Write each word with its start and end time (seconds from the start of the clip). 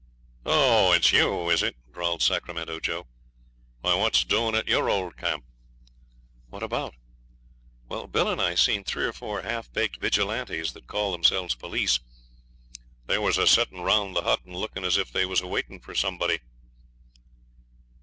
'Oh! 0.47 0.93
it's 0.93 1.11
you, 1.11 1.51
is 1.51 1.61
it?' 1.61 1.75
drawled 1.93 2.23
Sacramento 2.23 2.79
Joe. 2.79 3.05
'Why, 3.81 3.93
what's 3.93 4.23
doin' 4.23 4.55
at 4.55 4.67
yer 4.67 4.89
old 4.89 5.15
camp?' 5.15 5.45
'What 6.49 6.63
about?' 6.63 6.93
said 6.93 6.97
I. 6.97 7.93
'Wal, 7.93 8.07
Bill 8.07 8.27
and 8.29 8.41
I 8.41 8.55
seen 8.55 8.83
three 8.83 9.05
or 9.05 9.13
four 9.13 9.43
half 9.43 9.71
baked 9.71 9.99
vigilantes 10.01 10.73
that 10.73 10.87
call 10.87 11.11
themselves 11.11 11.53
police; 11.53 11.99
they 13.05 13.19
was 13.19 13.37
a 13.37 13.45
setting 13.45 13.81
round 13.81 14.15
the 14.15 14.23
hut 14.23 14.43
and 14.43 14.55
looked 14.55 14.79
as 14.79 14.97
if 14.97 15.11
they 15.11 15.27
was 15.27 15.41
awaiting 15.41 15.79
for 15.79 15.93
somebody.' 15.93 16.39